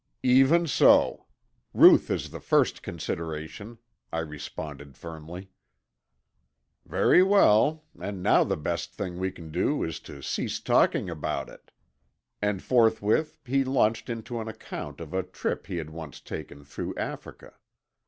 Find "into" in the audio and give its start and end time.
14.09-14.39